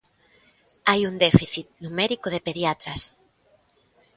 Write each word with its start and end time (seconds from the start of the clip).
Hai 0.89 1.01
un 1.09 1.15
déficit 1.25 1.67
numérico 1.83 2.27
de 2.33 2.43
pediatras. 2.47 3.01